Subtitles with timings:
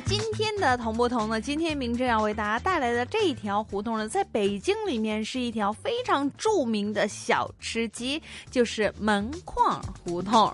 [0.00, 1.40] 今天的同不同呢？
[1.40, 8.20] 今天明正要为大家带来的这一条胡同呢，在北京里面是一条非常著名的小吃街，
[8.50, 10.52] 就是门框胡同。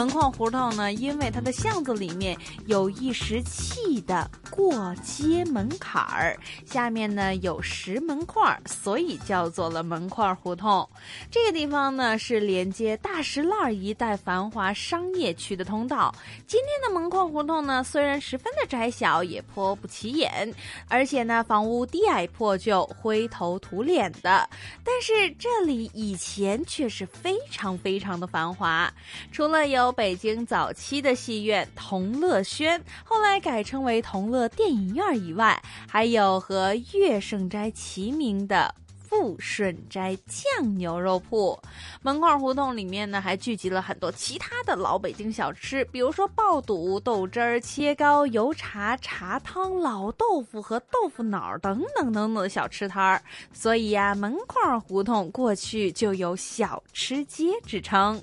[0.00, 10.88] 门框胡同呢，因为它的巷子里面有一石砌的过街门槛儿，下面呢有石门框，所以叫做了门框胡同。
[11.30, 16.10] 这个地方呢是连接大石栏一带繁华商业区的通道。
[16.46, 20.50] 今天的门框胡同呢，虽然十分的窄小，也颇不起眼，
[20.88, 24.48] 而且呢房屋低矮破旧、灰头土脸的，
[24.82, 28.90] 但是这里以前却是非常非常的繁华，
[29.30, 29.89] 除了有。
[29.92, 38.74] 北京早期的戏院同乐轩，后来改称为同乐电影院以外，还有和乐盛斋齐名的。
[39.10, 41.58] 富顺斋酱牛肉铺，
[42.00, 53.20] 门框胡同里面呢，还聚集了很多其他的老北京小吃，比如说爆肚、豆汁儿、切糕、油茶、茶汤、老豆腐和豆腐脑等等等等的小吃摊儿。
[53.52, 58.22] 所以呀，门框胡同过去就有小吃街之称。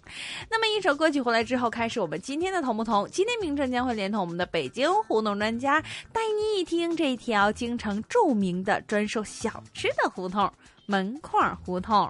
[0.49, 3.05] 那么一首歌曲回来之后，开始我们今天的同不同。
[3.11, 5.81] 今天明正将会连同我们的北京胡同专家，
[6.13, 10.49] 带你一听这条京城著名的专售小吃的胡同。
[10.89, 12.09] 门框胡同，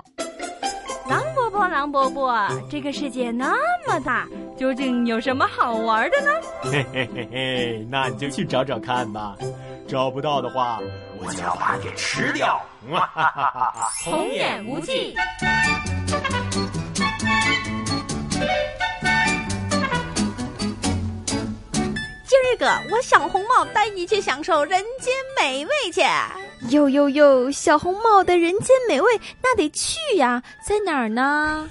[1.09, 3.56] 狼伯伯，狼伯伯，这个世界那
[3.88, 6.30] 么大，究竟有什么好玩的呢？
[6.61, 9.36] 嘿嘿嘿嘿，那你就去找找看吧。
[9.88, 10.80] 找不到的话，
[11.17, 12.62] 我就要把你给吃掉。
[12.91, 13.90] 哈哈哈哈哈！
[14.03, 15.16] 童言无忌。
[22.28, 26.03] 今儿个我小红帽带你去享受人间美味去。
[26.69, 29.07] 哟哟哟，小红帽的人间美味，
[29.41, 31.69] 那得去呀，在哪儿呢？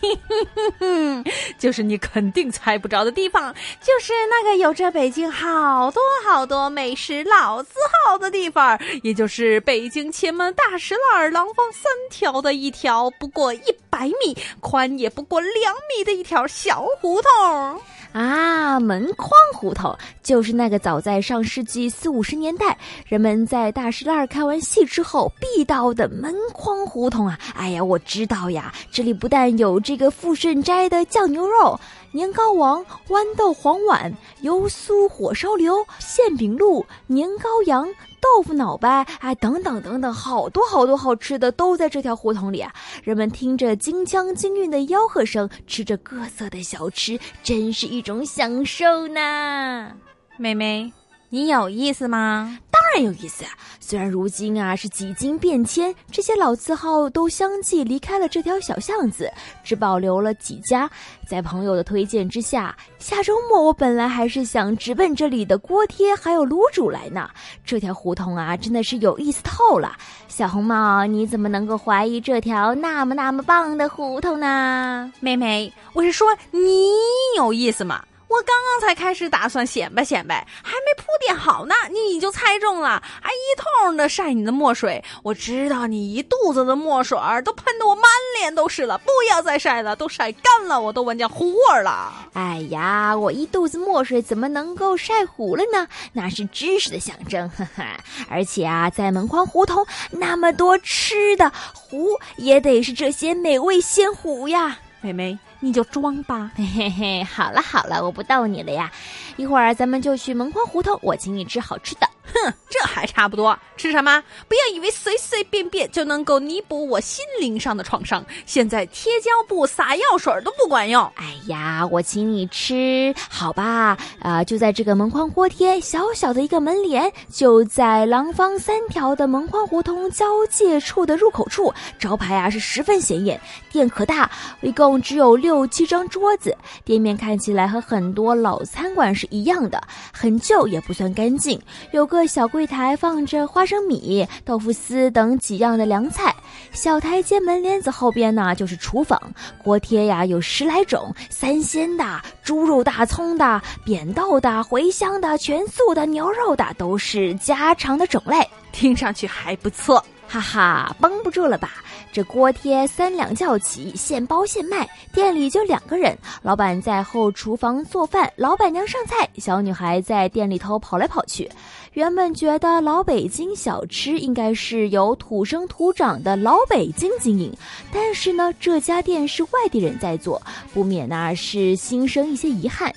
[1.59, 3.53] 就是你肯定猜不着的地方，
[3.83, 13.61] 就是那个有着北京好多好多美食老字号的地方，也就是北京前门大石栏廊坊三条的一条不过一
[13.91, 17.81] 百米宽也不过两米的一条小胡同。
[18.13, 27.39] 啊，门框胡同就是那个早在上世纪四五十年代，人们在大石栏看完戏之后必到的门框胡同啊！
[27.55, 31.81] 哎呀，我知道呀，这里不但有这个富顺斋的酱牛肉。
[32.13, 37.87] 年糕王、豌豆黄碗、油酥火烧牛、馅饼露、年糕羊、
[38.21, 42.71] 豆腐脑白，哎，等等等等，好多好多好吃的都在这条胡同里啊！
[43.03, 49.93] 人们听着京腔京韵的吆喝声，吃着各色的小吃，真是一种享受呢。
[50.37, 50.93] 妹妹，
[51.29, 52.59] 你有意思吗？
[52.71, 53.45] 当然有意思。
[53.81, 59.31] 虽然如今啊是几经变迁，这些老字号都相继离开了这条小巷子，
[59.63, 60.91] 只保留了几家。
[61.29, 67.29] 在朋友的推荐之下，下周末我本来还是想直奔这里的锅贴还有卤煮来呢。
[67.65, 69.97] 这条胡同啊，真的是有意思透了。
[70.29, 75.13] 小红帽，你怎么能够怀疑这条那么那么棒的胡同呢？
[75.21, 76.91] 妹妹，我是说你
[77.37, 78.03] 有意思吗？
[78.29, 85.03] 我刚刚才开始打算显摆显摆，还没铺垫好呢，你就猜中了，还一通的晒你的墨水。
[85.23, 88.05] 我知道你一肚子的墨水都喷得我满
[88.41, 92.13] 脸都是了，不要再晒了，都晒干了，我都闻见糊味了。
[92.33, 95.87] 哎呀，我一肚子墨水怎么能够晒糊了呢？
[96.13, 97.97] 那是知识的象征，哈哈。
[98.29, 105.39] 而且啊，在门框胡同那么多吃的，糊也得是这些美味鲜糊呀，妹妹。
[105.61, 108.91] 你就装吧，嘿嘿嘿，好了好了，我不逗你了呀，
[109.37, 112.09] 一会儿咱们就去门框胡同，我请你吃好吃的。
[112.45, 113.59] 哼，这还差不多。
[113.77, 114.23] 吃什么？
[114.49, 118.25] 不要以为随随便便就能够弥补我心灵上的创伤。
[118.45, 121.05] 现在贴胶布、撒药水都不管用。
[121.15, 123.97] 哎呀，我请你吃好吧？
[124.21, 131.73] 啊，就在这个门框锅贴，小小的一个门帘，就在廊坊三条的门框胡同交界处的入口处。
[131.99, 133.41] 招牌啊是十分显眼，
[133.71, 134.31] 店可大，
[134.63, 136.57] 一共只有六七张桌子。
[136.85, 139.81] 店面看起来和很多老餐馆是一样的，
[140.13, 141.61] 很旧也不算干净，
[141.93, 142.26] 有个。
[142.27, 146.35] 小柜台放着花生米、豆腐丝等几样的凉菜。
[146.73, 149.21] 小台阶门帘子后边呢，就是厨房。
[149.63, 158.47] 锅贴呀，有十来种，三鲜的、猪肉大葱的、扁豆的、茴香的、全素的、牛肉的，都是家常的种类。
[158.73, 160.05] 听上去还不错。
[160.29, 161.75] 哈哈，绷不住了吧？
[162.13, 164.89] 这锅贴三两叫起，现包现卖。
[165.13, 171.49] 店里就两个人，老板在后厨房做饭，老板娘上菜，小女孩在店里头跑来跑去。
[171.97, 177.51] 原本觉得老北京小吃应该是由土生土长的老北京经营，
[177.91, 180.43] 但是呢，这家店是外地人在做，
[180.75, 182.95] 不免呢是心生一些遗憾。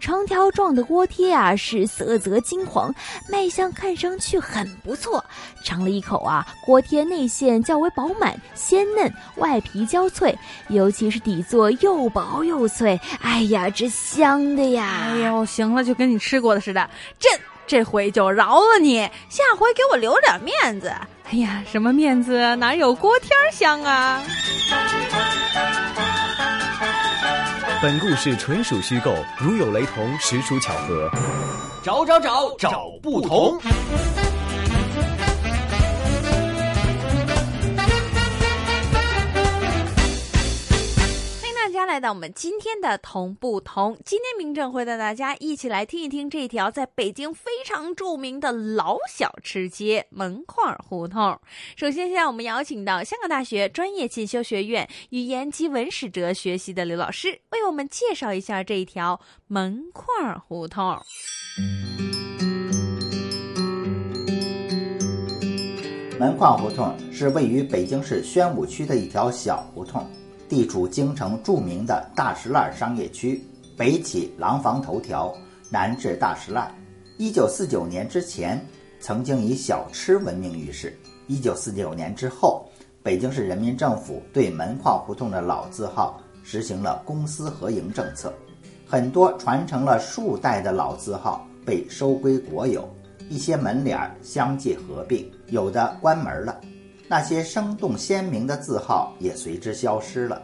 [0.00, 2.94] 长条状的锅贴啊，是色泽金黄，
[3.28, 5.22] 卖相看上去很不错。
[5.62, 10.34] 尝了一口啊，锅贴内馅较为饱满鲜嫩，外皮焦脆，
[10.68, 12.98] 尤其是底座又薄又脆。
[13.20, 15.10] 哎呀，这香的呀！
[15.10, 16.88] 哎呦，行了，就跟你吃过的似的。
[17.18, 17.28] 这
[17.70, 20.92] 这回就饶了你，下回给我留点面子。
[21.30, 22.56] 哎呀，什么面子？
[22.56, 24.20] 哪有锅贴香啊？
[27.80, 31.08] 本故事纯属虚构，如有雷同，实属巧合。
[31.80, 33.56] 找找找找不同。
[42.00, 43.96] 到我们今天的同不同。
[44.04, 51.38] 今天明正会带大家一起来听一听这条在北京非常著名的老小吃街——门框胡同。
[51.76, 60.98] 首先，现在我们邀请到香港大学专业进修学院语言及文史哲学系的刘老师，为我们介绍一下这一条门框胡同。
[66.18, 70.06] 门框胡同是位于北京市宣武区的一条小胡同，
[70.50, 73.40] 地处京城著名的大石栏商业区，
[73.76, 75.32] 北起廊坊头条，
[75.70, 76.74] 南至大石栏。
[77.18, 78.60] 一九四九年之前，
[78.98, 80.92] 曾经以小吃闻名于世。
[81.28, 82.66] 一九四九年之后，
[83.00, 88.34] 北京市人民政府对门框胡同的老字号实行了公私合营政策，
[88.84, 92.88] 很多传承了数代的老字号被收归国有。
[93.28, 96.60] 一些门脸相继合并，有的关门了，
[97.10, 100.40] 那些生动鲜明的字号也随之消失了。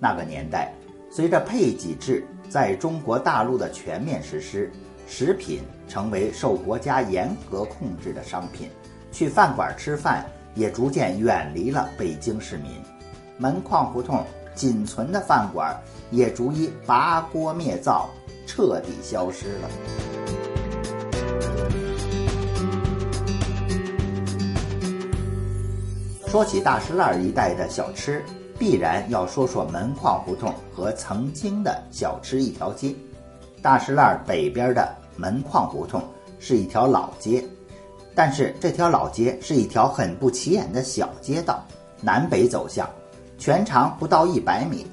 [0.00, 0.72] 那个年代，
[1.10, 4.72] 随着配给制在中国大陆的全面实施，
[5.06, 8.70] 食品成为受国家严格控制的商品，
[9.12, 10.24] 去饭馆吃饭
[10.54, 12.70] 也逐渐远离了北京市民。
[13.36, 14.24] 门框胡同
[14.54, 15.78] 仅存的饭馆
[16.10, 18.08] 也逐一拔锅灭灶，
[18.46, 20.57] 彻底消失了。
[26.30, 28.22] 说起大石栏一带的小吃，
[28.58, 32.94] 必然要说说门框胡同和曾经的小吃一条街。
[33.62, 36.02] 大石栏北边的门框胡同
[36.38, 37.42] 是一条老街，
[38.14, 41.64] 但是这条老街是一条很不起眼的小街道，
[42.02, 42.86] 南北走向，
[43.38, 44.86] 全长不到一百米，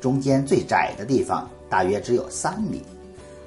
[0.00, 2.82] 中间最窄的地方大约只有三米。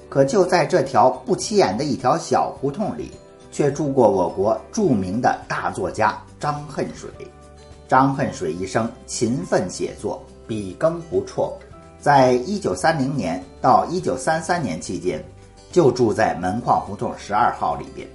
[0.08, 3.12] 可就在这条不起眼的一条小胡同里，
[3.52, 7.10] 却住过我国著名的大作家张恨水。
[7.88, 11.58] 张恨水一生勤奋写作，笔耕不辍。
[12.02, 15.24] 在一九三零年到一九三三年期间，
[15.72, 18.06] 就住在门框胡同十二号里边。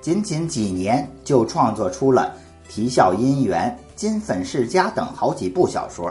[0.00, 2.34] 仅仅几年，就创作出了
[2.72, 6.10] 《啼笑姻缘》《金粉世家》等好几部小说。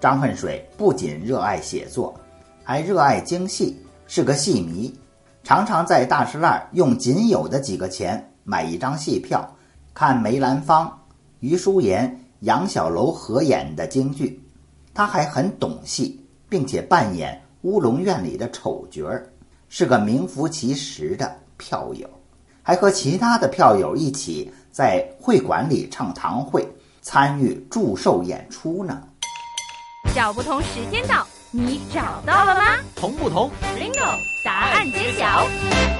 [0.00, 2.18] 张恨水不仅热爱写作，
[2.64, 4.98] 还热爱京戏，是个戏迷，
[5.44, 9.46] 常常在大石栏用仅有的几个钱买一张戏票，
[9.98, 10.96] 看梅兰芳、
[11.40, 12.24] 余淑妍。
[12.42, 14.40] 杨小楼合演的京剧，
[14.94, 19.28] 他还很懂戏，并且扮演乌龙院里的丑角儿，
[19.68, 22.08] 是个名副其实的票友，
[22.62, 26.64] 还和其他的票友一起在会馆里唱堂会，
[27.02, 29.02] 参与祝寿演出呢。
[30.14, 32.76] 找不同时间到，你找到了吗？
[32.94, 35.97] 同不同？Bingo，答案揭晓。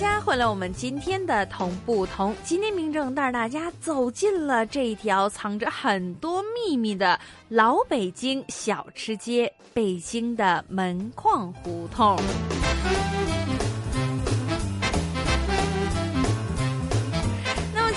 [0.00, 2.32] 大家回来，我们今天的同不同？
[2.44, 12.16] 今天明正带着大家走进了这一条藏着很多秘密的老北京小吃街——北京的门框胡同。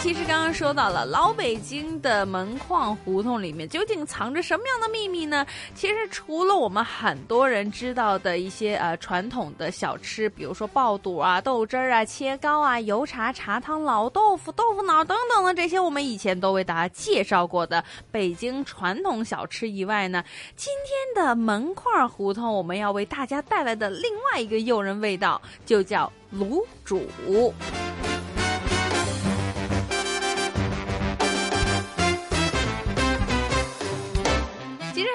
[0.02, 5.46] 其实刚刚说到了老北京的门框胡同里面究竟藏着什么样的秘密呢？
[5.76, 20.24] 其实除了我们很多人知道的一些呃传统的小吃，比如说爆肚啊、豆汁儿啊、切糕啊、油茶、茶汤、老豆腐、豆腐脑等等的这些，我们以前都为大家介绍过的北京传统小吃以外呢，
[20.56, 20.74] 今
[21.16, 27.04] 天的门框胡同我们要为大家带来的另外一个诱人味道，就叫卤煮。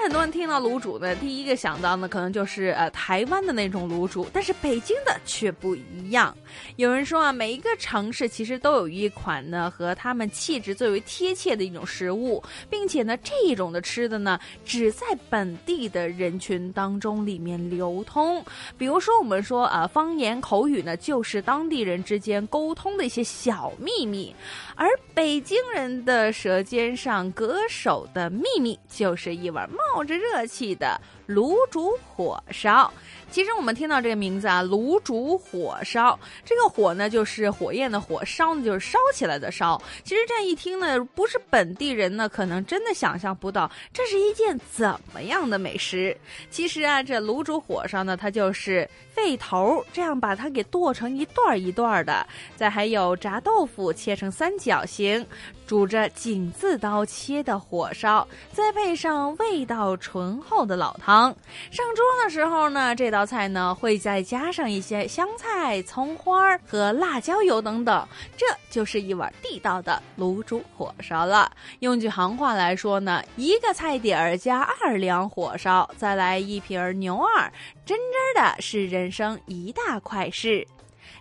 [0.06, 6.32] 很多人听到卤煮呢，第一个想到呢，可能就是呃台湾的那种卤煮，但是北京的却不一样。
[6.76, 18.40] 有人说啊，每一个城市其实都有一款呢和他们气质最为贴切的一种食物，并且呢这一种的吃的呢只在本地的人群当中里面流通。
[18.78, 24.32] 比如说我们说啊方言口语呢，就是当地人之间沟通的一些小秘密，
[24.76, 29.68] 而北京人的舌尖上歌手的秘密，就是一碗。
[29.70, 32.92] 冒着热气的卤煮火烧，
[33.36, 39.78] 其实我们听到这个名字啊，卤煮火烧，这个火呢就是火焰的火，烧呢就是烧起来的烧。
[40.04, 46.16] 其实这样一听呢，不是本地人呢，可能真的想象不到这是一件怎么样的美食。
[46.48, 52.26] 其实啊，这卤煮火烧呢，它就是肺头这样把它给剁成一段一段的，
[52.56, 55.26] 再还有炸豆腐切成三角形。
[55.66, 61.34] 煮着井字刀切的火烧，再配上味道醇厚的老汤，
[61.70, 71.50] 上桌的时候呢，这道菜呢会再加上一些香菜、葱花和辣椒油等等，这就是一碗地道的卤煮火烧了。
[71.80, 77.52] 用句行话来说呢，一个菜底儿加二两火烧，再来一瓶牛二，
[77.84, 80.66] 真真的是人生一大快事。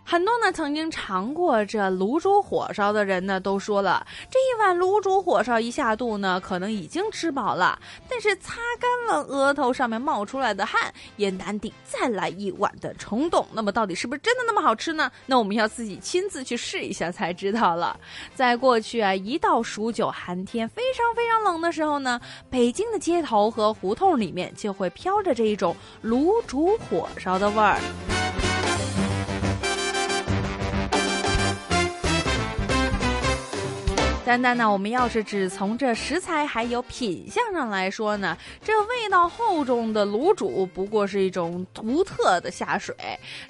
[0.07, 13.45] 很多呢曾经尝过这卤煮火烧的人呢，都说了这一碗卤煮火烧一下肚呢，可能已经吃饱了，但是擦干了额头上面冒出来的汗，也难抵再来一碗的冲动。
[13.51, 15.11] 那么到底是不是真的那么好吃呢？
[15.25, 17.99] 那我们要自己亲自去试一下才知道了。
[18.35, 27.79] 在过去啊，一到数九寒天非常非常冷的时候呢，北京的街头和胡同里面就会飘着这一种卤煮火烧的味儿。
[34.25, 42.95] 单单呢，我们要是只从这食材还有品相上来说呢，这味道厚重的卤煮不过是一种独特的下水，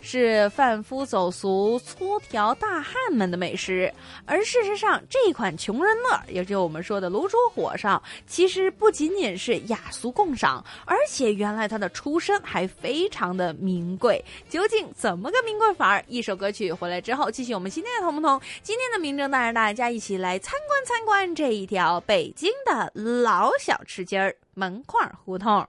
[0.02, 3.92] 是贩夫走卒、粗条大汉们的美食。
[4.26, 14.22] 而事实上，这款穷人乐，也就是我们说的卤煮火烧，其实不仅仅是雅俗共赏，而且原来它的出身还非常的名贵。
[14.50, 16.04] 究竟怎么个名贵法儿？
[16.10, 18.38] 一首歌曲回来之后，继续我们今天的同不同？
[18.62, 20.54] 今天的名正带着大家一起来参。
[20.68, 25.66] 观参观这一条北京的老小吃街儿门框胡同，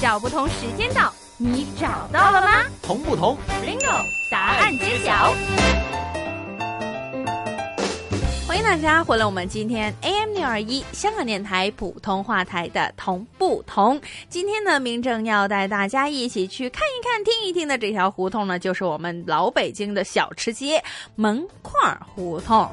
[0.00, 2.64] 找不同时间到，你找到了吗？
[2.82, 4.04] 同不同？Bingo！
[4.30, 5.32] 答案揭晓。
[8.46, 14.00] 欢迎大家回来，我们今天 AM 六二一香港电台普通话台的同不同？
[14.28, 20.82] 今天呢，明正要带大家一起去看一看、听一听的这条胡同呢，就是我们老北京的小吃街
[21.14, 22.68] 门框胡同。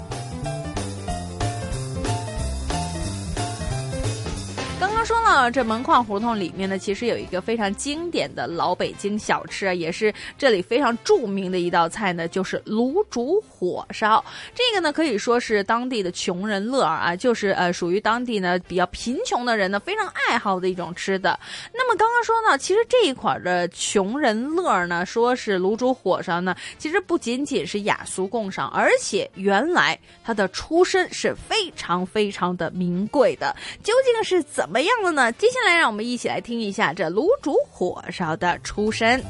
[4.77, 14.23] 刚刚说了，这门框胡同里面呢，其实有一个非常经典的老北京小吃啊，也是这里非常著名的一道菜呢，就是卤煮火烧。
[14.53, 21.39] 这个呢，可以说是当地的穷人乐啊，就是呃，属于当地呢比较贫穷的人呢非常爱好的一种吃的。
[21.73, 33.55] 那么刚刚说呢，其实这一款的穷人乐呢，说是卤煮火烧呢，其实不仅仅是雅俗共赏，而且原来它的出身是非常非常的名贵的。
[33.81, 34.89] 究竟是怎怎么样？
[35.03, 35.31] 了呢？
[35.33, 39.23] 接下来让我们一起来听一下这卤煮火烧的出身。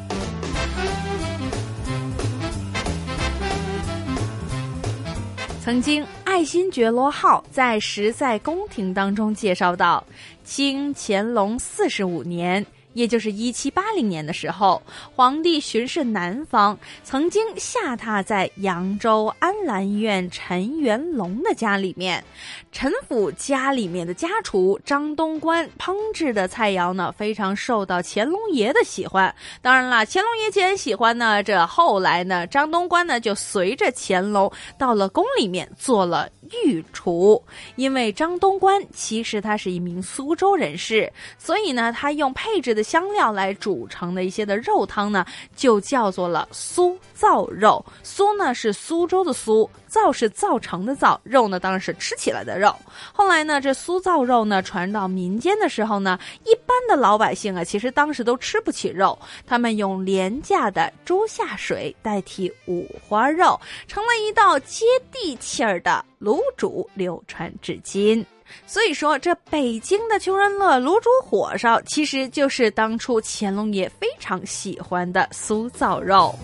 [5.61, 10.01] 曾经，爱新觉罗号在《实在宫廷》当中介绍到，
[10.45, 12.65] 清乾隆四十五年。
[12.95, 14.81] 也就是一七八零年的时候，
[15.13, 22.23] 皇帝巡视南方，曾经下榻在扬州安澜院陈元龙的家里面。
[22.71, 29.33] 陈府家里面的家厨张东官烹制的菜肴呢，非常受到乾隆爷的喜欢。
[29.61, 36.29] 当然了，乾隆爷既然喜欢呢，这后来呢，张东官呢就随着乾隆到了宫里面做了。
[36.51, 37.41] 御厨，
[37.75, 45.25] 因为张东官其实他是一名苏州人士，所以呢，他用配制的香料来煮成的一些的肉汤呢，
[45.55, 47.83] 就叫做了苏造肉。
[48.03, 49.69] 苏呢是苏州的苏。
[49.95, 52.75] 造是造成的造，肉呢当然是吃起来的肉。
[53.13, 68.25] 后来呢，这酥造肉呢传到民间的时候呢，一般的老百姓啊，其实当时都吃不起肉，他们用廉价的猪下水代替五花肉，成了一道接地气儿的卤煮，流传至今。
[68.67, 76.35] 所以说，这北京的穷人乐卤煮火烧，其实就是当初乾隆爷非常喜欢的酥造肉。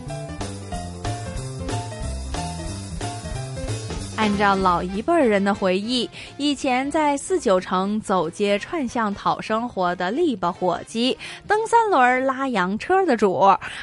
[4.22, 13.40] 按照老一辈人的回忆，以前在四九城走街串巷讨生活的篱笆伙计、蹬三轮拉洋车的主，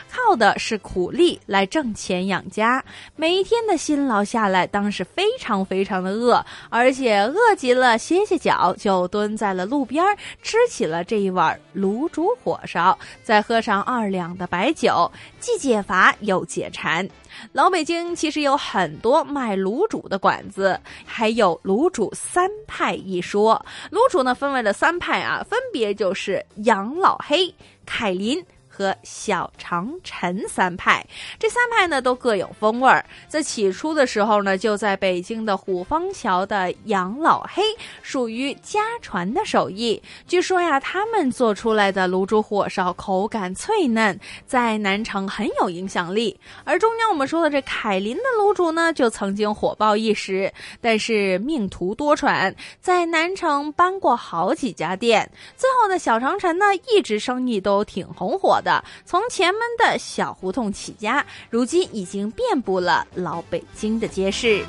[0.09, 2.81] 靠的是苦力来挣钱养家。
[3.17, 10.05] 每一天的辛劳下来，当时非常非常的饿，而且饿极了歇歇脚，就蹲在了路边
[10.41, 17.09] 吃起了这一碗卤煮火烧，再喝上二两的白酒，既解乏又解馋。
[17.53, 23.65] 老北京其实有很多卖卤煮的馆子，还有卤煮三派一说。
[23.91, 27.55] 卤煮呢分为了三派啊，分别就是杨老黑、
[27.87, 28.45] 凯林。
[28.79, 31.05] 和小长城三派，
[31.37, 33.05] 这三派呢都各有风味儿。
[33.27, 37.61] 在起初的时候呢，就在北京的虎坊桥的杨老黑
[38.03, 40.01] 属于家传的手艺。
[40.29, 44.17] 据说呀，他们做出来的卤煮火烧口感脆嫩，
[44.47, 46.39] 在南城很有影响力。
[46.63, 55.29] 而中间我们说的这凯林的卤煮呢，就曾经火爆一时，但是命途多舛，在南城搬过好几家店。
[55.57, 58.68] 最后的小长城呢，一直生意都挺红火的。
[59.05, 64.65] 从前门的小胡同起家，如今已经遍布了老北京的街市。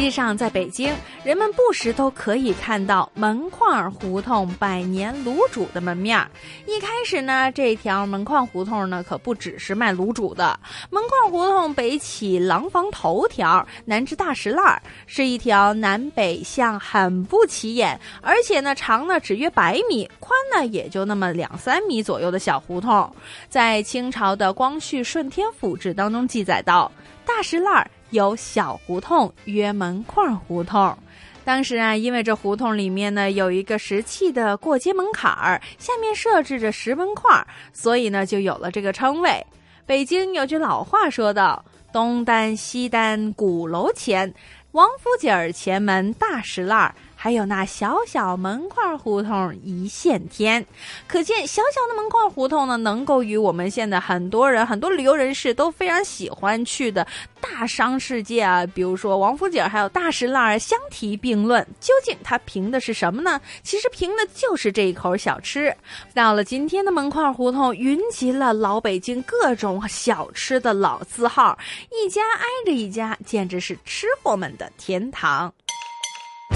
[0.00, 6.18] 实际上，在北京，人们不时都可以看到门框胡同百年卤煮的门面。
[6.66, 10.58] 一开始呢，这条门框胡同呢，可不只是卖卤煮的。
[10.88, 23.14] 门框胡同北起廊坊头条，南至大石栏，是一条南北向很不起眼，而且呢，长呢只约百米，宽呢也就那么两三米左右的小胡同。
[23.50, 26.90] 在清朝的《光绪顺天府志》当中记载到，
[27.26, 27.86] 大石栏。
[28.10, 30.96] 有小胡同约门框胡同，
[31.44, 39.44] 当时啊，因为这胡同里面呢有一个石砌的过街门槛儿，下面设置着石门框，所以呢就有了这个称谓。
[39.86, 44.32] 北京有句老话说道：“东单西单鼓楼前，
[44.72, 50.64] 王府井儿前门大石栏。”还有那小小门框胡同一线天，
[51.06, 57.06] 可见小小的门框胡同呢，能够与我们现在很多人、很多旅游人士都非常喜欢去的
[57.38, 61.62] 大商世界啊，比如说王府井还有大石栏相提并论。
[61.78, 63.38] 究竟它凭的是什么呢？
[63.62, 65.76] 其实凭的就是这一口小吃。
[66.14, 71.58] 到了今天的门框胡同，云集了老北京各种小吃的老字号，
[71.90, 75.52] 一家挨着一家，简直是吃货们的天堂。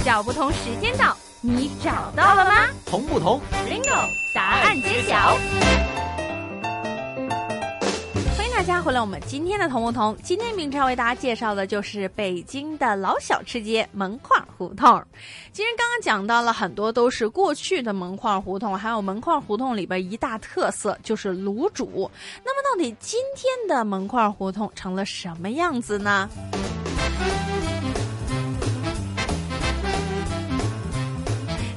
[0.03, 2.69] 小不同时间到，你找到了吗？
[2.85, 4.09] 同不同？Bingo！
[4.35, 5.37] 答案揭晓。
[8.37, 15.03] 欢迎大家回来，我们今天的同不同，今天明超为大家介绍的就是北京的老小吃街门框胡同。
[15.53, 22.11] 其实刚刚讲到了很多都是过去的门框胡同，还有门框胡同里边一大特色就是卤煮。
[22.45, 26.29] 那么到底今天的门框胡同成了什么样子呢？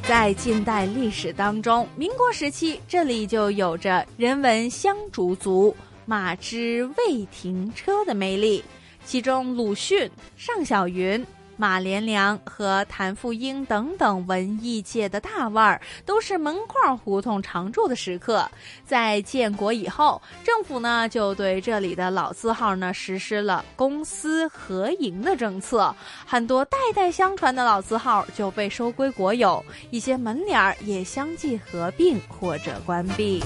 [0.08, 8.64] 在近代历史当中，民国时期这里就有着人文香烛足、马之未停车的魅力，
[9.04, 11.22] 其中鲁迅、尚小云。
[11.58, 18.50] 马连良和谭富英等等文艺界的大腕儿，都是门框胡同常驻的食客。
[18.86, 25.94] 在建国以后，政府呢就对这里的老字号呢实施了公私合营的政策，
[26.26, 33.44] 很多代代相传的老字号就被收归国有，一些门脸儿也相继合并或者关闭。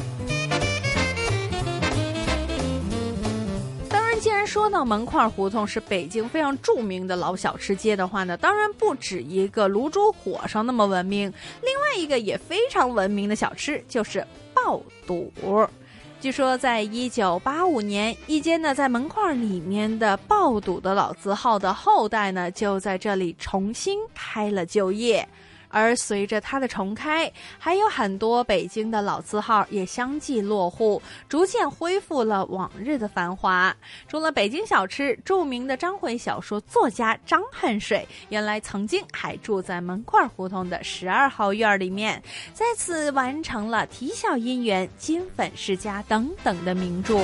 [4.21, 15.33] 既然说到门框胡同是北京非常著名的老小吃街的话呢，当然不止一个卤煮火烧那么闻名，另外一个也非常闻名的小吃就是爆肚。
[16.19, 25.27] 据说在一九八五年，一间呢在门框里面的爆肚的老字号的后代呢，就在这里重新开了就业。
[25.71, 33.75] 而随着它的重开，还有很多北京的老字号也相继落户，逐渐恢复了往日的繁华。
[34.07, 42.21] 除了北京小吃，著名的章回小说作家张恨水，原来曾经还住在门框胡同的十二号院里面，
[42.53, 47.19] 在此完成了《啼笑姻缘》《金粉世家》等等的名著。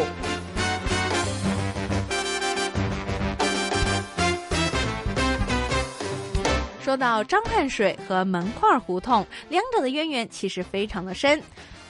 [6.87, 11.37] 说到张恨水和门框胡同，两者的渊源其实非常的深。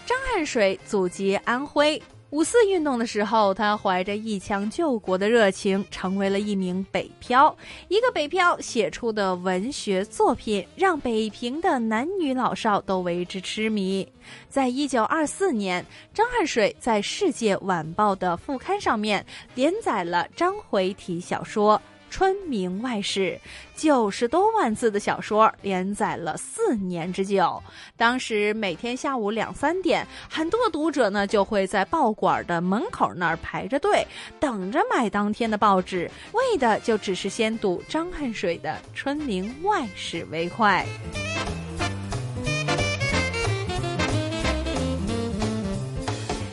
[0.08, 7.56] 张恨水祖籍安徽，五四运动的时候，他怀着一腔救国的热情，成为了一名北漂。
[7.90, 14.12] 一个北漂写出的文学作品，让北平的男女老少都为之痴迷。
[14.50, 21.78] 在一九二四年，张恨水在《世界晚报》的副刊上面连载了章回体小说。
[22.10, 23.40] 《春明外史》
[23.82, 27.62] 九十多万字的小说连载了四年之久。
[27.96, 34.06] 当时每天下午两三点，很多读者呢就会在报馆的门口那儿排着队，
[34.40, 40.86] 等着买当天的报纸，为的就只是先读张恨水的《春明外史》为快。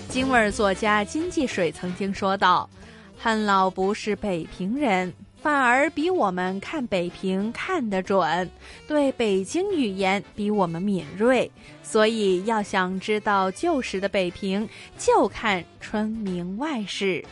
[0.09, 2.71] 京味儿作家金继水曾经说道
[3.19, 5.12] ：“恨老不是北平人。”
[5.44, 8.50] 反而比我们看北平看得准，
[8.88, 11.50] 对北京语言比我们敏锐，
[11.83, 17.22] 所以要想知道旧时的北平，就看《春明外史》。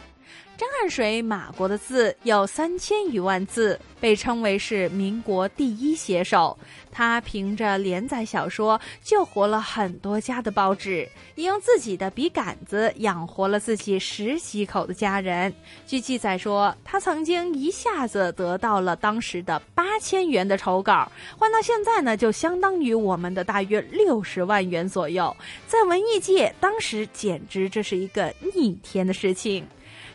[0.63, 6.57] 张恨水马国的字有三千余万字，被称为是民国第一写手。
[6.93, 15.53] 他凭着连载小说救活了很多家的报纸，也用自己的笔杆子养活了自己十几口的家人。
[15.85, 25.37] 据记载说，他曾经一下子得到了当时的八千元的酬稿，换到现在呢，就相当于我们的大约六十万元左右。
[25.67, 29.67] 在文艺界，当时简直这是一个逆天的事情。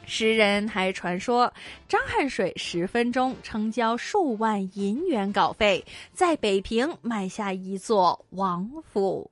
[0.09, 1.53] 诗人还传说，
[1.87, 9.29] 张汉水十分钟成交数万银元稿费，在北平买下一座王府。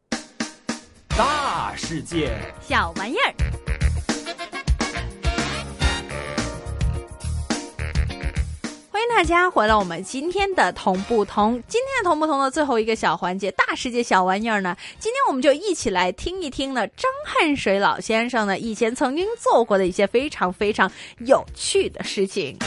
[1.07, 3.64] 大世界，小玩意儿。
[9.15, 14.75] 大家回来，我们今天的同不同，今天的同不同的最后一个小环节，大世界小玩意儿呢？
[14.99, 22.59] 今天我们就一起来听一听呢，张恨水老先生呢以前曾经做过的一些非常非常有趣的事情。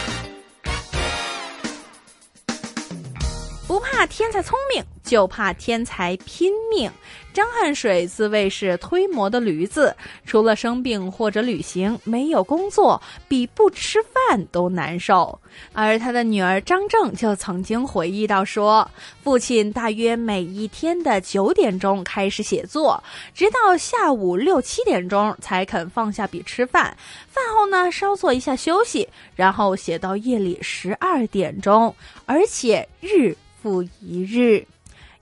[3.99, 6.89] 怕天才聪明，就怕天才拼命。
[7.33, 9.93] 张恨水自谓是推磨的驴子，
[10.25, 15.37] 除了生病或者旅行，没有工作比不吃饭都难受。
[15.73, 18.89] 而他的女儿张正就曾经回忆到说，
[19.25, 23.03] 父亲大约每一天的九点钟开始写作，
[23.35, 26.97] 直到下午六七点钟才肯放下笔吃饭。
[27.29, 31.93] 饭后呢，稍作一下休息，然后写到夜里十二点钟，
[32.27, 34.67] 而且日复一日。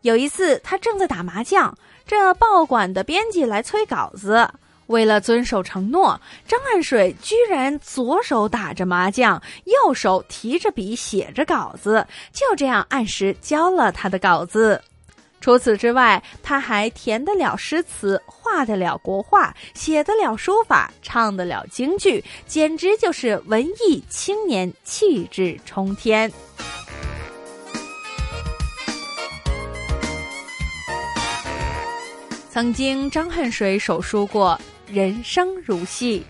[0.02, 1.76] 有一次，他正在打麻将。
[2.06, 4.48] 这报馆的编辑来催稿子，
[4.86, 14.80] 为了遵守承诺，张恨水居然左手打着麻将，右手提着笔写着稿子，就这样按时交了他的稿子。
[15.40, 26.32] 除此之外，他还填得了诗词，画得了国画，写得了书法，唱得了京剧，简直就是文艺青年，气质冲天。
[32.56, 34.58] 曾经，张恨水手书过
[34.90, 36.24] “人生如戏”。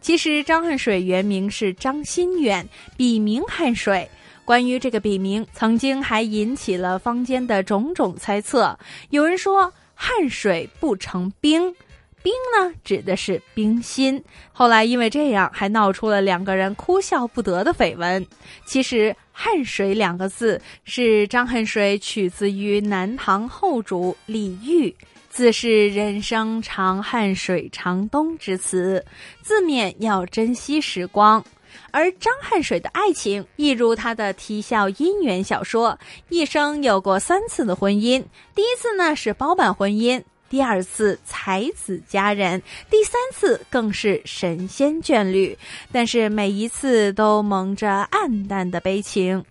[0.00, 4.08] 其实，张恨水原名是张心远，笔名恨水。
[4.46, 8.78] 关于这个笔名，曾经还引起了坊间的种种猜测。
[9.10, 11.70] 有人说“恨水不成冰”，
[12.24, 14.24] 冰呢指的是冰心。
[14.52, 18.26] 后来因为这样，还闹出了两个人哭笑不得的绯闻。
[18.64, 24.94] 其实，“恨水”两个字是张恨水取自于南唐后主李煜。
[25.36, 29.04] 自是人生长恨水长东之词，
[29.42, 31.44] 字面要珍惜时光。
[31.90, 35.98] 而张恨水的爱情，亦如他的啼笑姻缘小说，
[36.30, 38.24] 一生有过三次的婚姻。
[38.54, 45.54] 第一次呢是包办婚姻，第二次才子佳人，第三次更是神仙眷侣。
[45.92, 49.44] 但是每一次都蒙着暗淡的悲情。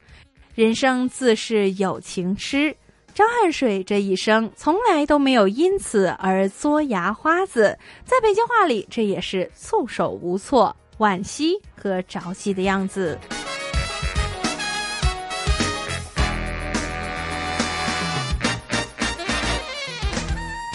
[0.56, 2.76] 人生自是有情痴。
[3.16, 13.18] 张恨水这一生从来都没有因此而作牙花子，在北京话里，这也是束手无措、惋惜和着急的样子。